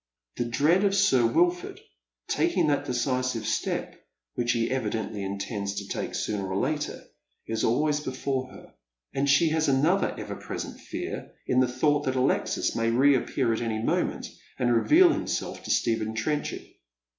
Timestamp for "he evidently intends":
4.53-5.75